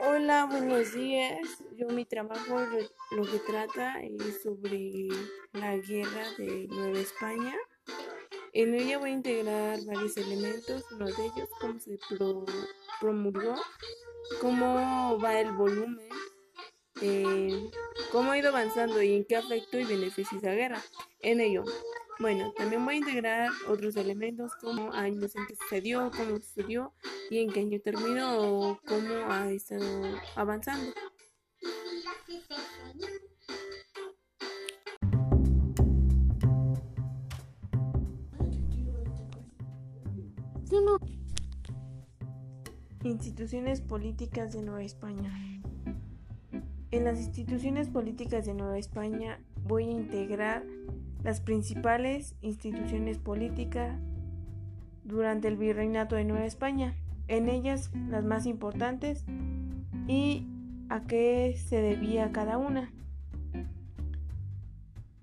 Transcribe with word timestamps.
Hola, 0.00 0.44
buenos 0.44 0.94
días. 0.94 1.40
Yo 1.76 1.88
mi 1.88 2.04
trabajo 2.04 2.60
lo 3.10 3.22
que 3.24 3.38
trata 3.40 4.00
es 4.00 4.42
sobre 4.44 5.08
la 5.52 5.76
guerra 5.76 6.24
de 6.38 6.68
Nueva 6.68 7.00
España. 7.00 7.52
En 8.52 8.74
ella 8.74 8.98
voy 8.98 9.10
a 9.10 9.14
integrar 9.14 9.80
varios 9.86 10.16
elementos, 10.16 10.84
uno 10.92 11.06
de 11.06 11.24
ellos 11.24 11.48
cómo 11.60 11.80
se 11.80 11.98
promulgó, 13.00 13.56
cómo 14.40 15.18
va 15.18 15.40
el 15.40 15.50
volumen, 15.50 16.08
eh, 17.02 17.68
cómo 18.12 18.30
ha 18.30 18.38
ido 18.38 18.50
avanzando 18.50 19.02
y 19.02 19.16
en 19.16 19.24
qué 19.24 19.34
afectó 19.34 19.80
y 19.80 19.84
beneficia 19.84 20.38
esa 20.38 20.52
guerra. 20.52 20.80
En 21.18 21.40
ello, 21.40 21.64
bueno, 22.20 22.52
también 22.56 22.84
voy 22.84 22.94
a 22.94 22.98
integrar 22.98 23.50
otros 23.68 23.96
elementos 23.96 24.54
como 24.56 24.92
años 24.92 25.34
en 25.36 25.46
que 25.46 25.54
sucedió, 25.54 26.10
cómo 26.16 26.36
sucedió 26.36 26.92
y 27.30 27.38
en 27.38 27.50
qué 27.50 27.60
año 27.60 27.80
terminó 27.80 28.38
o 28.38 28.80
cómo 28.86 29.30
ha 29.30 29.50
estado 29.50 30.18
avanzando. 30.34 30.92
Instituciones 43.04 43.80
políticas 43.80 44.52
de 44.52 44.62
Nueva 44.62 44.82
España. 44.82 45.57
En 46.90 47.04
las 47.04 47.18
instituciones 47.18 47.88
políticas 47.90 48.46
de 48.46 48.54
Nueva 48.54 48.78
España 48.78 49.38
voy 49.66 49.88
a 49.88 49.92
integrar 49.92 50.64
las 51.22 51.40
principales 51.40 52.34
instituciones 52.40 53.18
políticas 53.18 53.98
durante 55.04 55.48
el 55.48 55.58
virreinato 55.58 56.16
de 56.16 56.24
Nueva 56.24 56.46
España, 56.46 56.94
en 57.26 57.50
ellas 57.50 57.90
las 58.08 58.24
más 58.24 58.46
importantes 58.46 59.26
y 60.06 60.46
a 60.88 61.02
qué 61.02 61.56
se 61.58 61.82
debía 61.82 62.32
cada 62.32 62.56
una. 62.56 62.90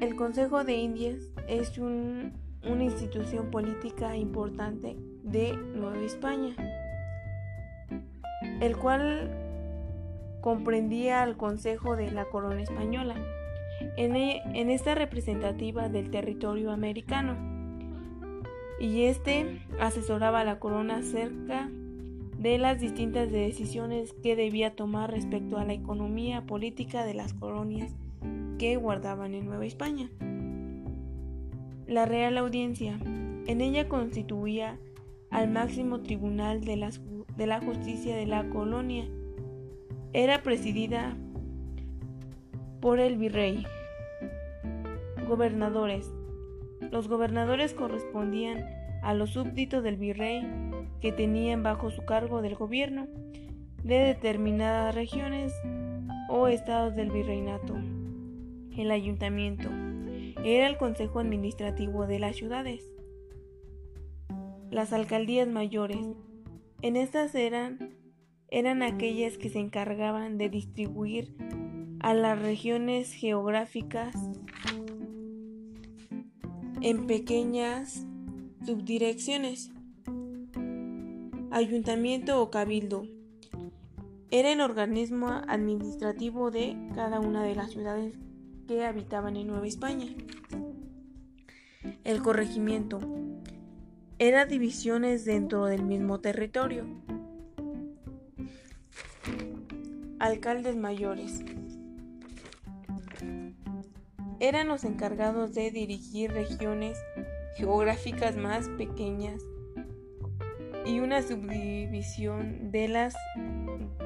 El 0.00 0.16
Consejo 0.16 0.64
de 0.64 0.74
Indias 0.74 1.30
es 1.46 1.78
una 1.78 2.32
institución 2.82 3.52
política 3.52 4.16
importante 4.16 4.96
de 5.22 5.56
Nueva 5.56 6.00
España, 6.02 6.56
el 8.60 8.76
cual 8.76 9.41
comprendía 10.42 11.22
al 11.22 11.38
Consejo 11.38 11.96
de 11.96 12.10
la 12.10 12.26
Corona 12.26 12.60
Española 12.60 13.14
e, 13.96 14.04
en, 14.04 14.70
esta 14.70 14.94
representativa 14.94 15.88
del 15.88 16.10
territorio 16.10 16.72
americano. 16.72 17.36
Y 18.78 19.04
este 19.04 19.62
asesoraba 19.80 20.40
a 20.40 20.44
la 20.44 20.58
corona 20.58 20.96
acerca 20.96 21.70
de 22.38 22.58
las 22.58 22.80
distintas 22.80 23.30
decisiones 23.30 24.12
que 24.22 24.34
debía 24.34 24.74
tomar 24.74 25.12
respecto 25.12 25.56
a 25.56 25.64
la 25.64 25.72
economía 25.72 26.44
política 26.44 27.04
de 27.04 27.14
las 27.14 27.32
colonias 27.34 27.94
que 28.58 28.76
guardaban 28.76 29.34
en 29.34 29.46
Nueva 29.46 29.64
España. 29.64 30.10
La 31.86 32.06
Real 32.06 32.36
Audiencia, 32.38 32.98
en 33.46 33.60
ella 33.60 33.88
constituía 33.88 34.78
al 35.30 35.48
máximo 35.48 36.00
tribunal 36.00 36.64
de, 36.64 36.90
de 37.36 37.46
la 37.46 37.60
justicia 37.60 38.16
de 38.16 38.26
la 38.26 38.48
colonia. 38.50 39.08
Era 40.14 40.42
presidida 40.42 41.16
por 42.80 43.00
el 43.00 43.16
virrey. 43.16 43.64
Gobernadores. 45.26 46.12
Los 46.90 47.08
gobernadores 47.08 47.72
correspondían 47.72 48.66
a 49.02 49.14
los 49.14 49.30
súbditos 49.30 49.82
del 49.82 49.96
virrey 49.96 50.46
que 51.00 51.12
tenían 51.12 51.62
bajo 51.62 51.90
su 51.90 52.04
cargo 52.04 52.42
del 52.42 52.56
gobierno 52.56 53.06
de 53.82 53.98
determinadas 53.98 54.94
regiones 54.94 55.54
o 56.28 56.46
estados 56.46 56.94
del 56.94 57.10
virreinato. 57.10 57.74
El 58.76 58.90
ayuntamiento 58.90 59.70
era 60.44 60.66
el 60.66 60.76
consejo 60.76 61.20
administrativo 61.20 62.06
de 62.06 62.18
las 62.18 62.36
ciudades. 62.36 62.84
Las 64.70 64.92
alcaldías 64.92 65.48
mayores. 65.48 66.06
En 66.82 66.96
estas 66.96 67.34
eran, 67.34 68.01
eran 68.52 68.82
aquellas 68.82 69.38
que 69.38 69.48
se 69.48 69.58
encargaban 69.58 70.36
de 70.36 70.50
distribuir 70.50 71.34
a 72.00 72.12
las 72.12 72.38
regiones 72.38 73.10
geográficas 73.14 74.14
en 76.82 77.06
pequeñas 77.06 78.06
subdirecciones. 78.66 79.70
Ayuntamiento 81.50 82.42
o 82.42 82.50
cabildo. 82.50 83.06
Era 84.30 84.52
el 84.52 84.60
organismo 84.60 85.28
administrativo 85.48 86.50
de 86.50 86.76
cada 86.94 87.20
una 87.20 87.42
de 87.44 87.54
las 87.54 87.70
ciudades 87.70 88.14
que 88.68 88.84
habitaban 88.84 89.36
en 89.36 89.46
Nueva 89.46 89.66
España. 89.66 90.08
El 92.04 92.20
corregimiento. 92.20 93.00
Era 94.18 94.44
divisiones 94.44 95.24
dentro 95.24 95.64
del 95.64 95.84
mismo 95.84 96.20
territorio. 96.20 96.84
Alcaldes 100.22 100.76
mayores 100.76 101.44
eran 104.38 104.68
los 104.68 104.84
encargados 104.84 105.52
de 105.52 105.72
dirigir 105.72 106.30
regiones 106.30 106.96
geográficas 107.56 108.36
más 108.36 108.68
pequeñas 108.68 109.42
y 110.86 111.00
una 111.00 111.22
subdivisión 111.22 112.70
de 112.70 112.86
las 112.86 113.16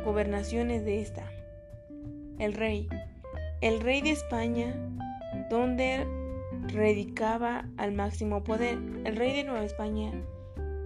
gobernaciones 0.07 0.87
de 0.87 1.03
esta. 1.03 1.31
El 2.39 2.55
rey. 2.55 2.89
El 3.61 3.83
rey 3.83 4.01
de 4.01 4.13
España, 4.13 4.75
donde 5.51 6.07
radicaba 6.69 7.69
al 7.77 7.93
máximo 7.93 8.43
poder. 8.43 8.79
El 9.05 9.17
rey 9.17 9.37
de 9.37 9.45
Nueva 9.45 9.67
España 9.67 10.13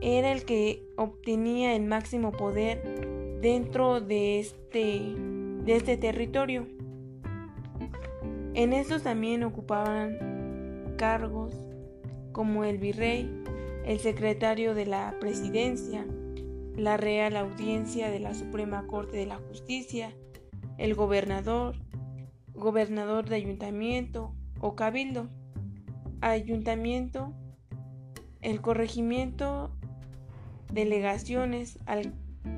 era 0.01 0.33
el 0.33 0.45
que 0.45 0.83
obtenía 0.97 1.77
el 1.77 1.85
máximo 1.85 2.33
poder 2.33 3.10
dentro 3.41 4.01
de 4.01 4.39
este, 4.39 5.15
de 5.65 5.77
este 5.77 5.97
territorio. 5.97 6.67
En 8.55 8.73
estos 8.73 9.03
también 9.03 9.43
ocupaban 9.45 10.95
cargos 10.99 11.55
como 12.33 12.65
el 12.65 12.79
virrey, 12.79 13.31
el 13.85 13.99
secretario 14.01 14.75
de 14.75 14.87
la 14.87 15.15
presidencia, 15.21 16.07
la 16.77 16.97
Real 16.97 17.37
Audiencia 17.37 18.11
de 18.11 18.21
la 18.21 18.35
Suprema 18.35 18.87
Corte 18.87 19.17
de 19.17 19.27
la 19.27 19.37
Justicia, 19.37 20.15
el 20.79 20.95
gobernador, 20.95 21.77
gobernador 22.53 23.29
de 23.29 23.37
ayuntamiento 23.37 24.35
o 24.61 24.77
cabildo, 24.77 25.29
ayuntamiento, 26.21 27.33
el 28.43 28.61
corregimiento, 28.61 29.71
delegaciones, 30.73 31.79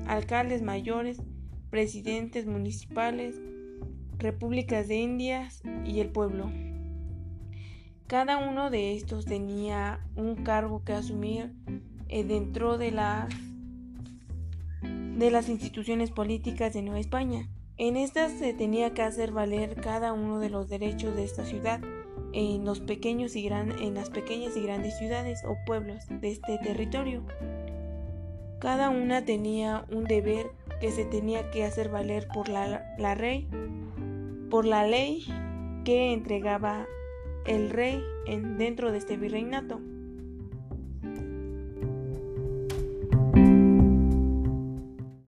alcaldes 0.07 0.61
mayores, 0.61 1.21
presidentes 1.69 2.45
municipales, 2.45 3.39
repúblicas 4.17 4.87
de 4.87 4.95
Indias 4.95 5.61
y 5.85 5.99
el 5.99 6.09
pueblo. 6.09 6.51
Cada 8.07 8.37
uno 8.37 8.69
de 8.69 8.95
estos 8.95 9.25
tenía 9.25 9.99
un 10.15 10.43
cargo 10.43 10.83
que 10.83 10.93
asumir 10.93 11.53
eh, 12.09 12.23
dentro 12.23 12.77
de 12.77 12.91
las, 12.91 13.33
de 14.81 15.31
las 15.31 15.49
instituciones 15.49 16.11
políticas 16.11 16.73
de 16.73 16.83
Nueva 16.83 16.99
España. 16.99 17.49
En 17.77 17.97
estas 17.97 18.33
se 18.33 18.53
tenía 18.53 18.93
que 18.93 19.01
hacer 19.01 19.31
valer 19.31 19.75
cada 19.75 20.13
uno 20.13 20.39
de 20.39 20.49
los 20.49 20.69
derechos 20.69 21.15
de 21.15 21.23
esta 21.23 21.43
ciudad 21.43 21.81
en, 22.33 22.65
los 22.65 22.81
pequeños 22.81 23.35
y 23.35 23.43
gran, 23.43 23.71
en 23.79 23.95
las 23.95 24.09
pequeñas 24.09 24.55
y 24.57 24.61
grandes 24.61 24.97
ciudades 24.97 25.43
o 25.45 25.55
pueblos 25.65 26.03
de 26.09 26.31
este 26.31 26.57
territorio. 26.59 27.23
Cada 28.63 28.89
una 28.89 29.25
tenía 29.25 29.83
un 29.91 30.05
deber 30.05 30.51
que 30.79 30.89
se 30.89 31.03
tenía 31.03 31.51
que 31.51 31.65
hacer 31.65 31.89
valer 31.89 32.29
por 32.33 32.47
la, 32.47 32.81
rey 33.13 33.45
por 34.49 34.63
la 34.65 34.87
ley 34.87 35.25
que 35.83 36.13
entregaba 36.13 36.87
el 37.45 37.69
rey 37.69 38.01
en, 38.25 38.57
dentro 38.57 38.93
de 38.93 38.99
este 38.99 39.17
virreinato. 39.17 39.81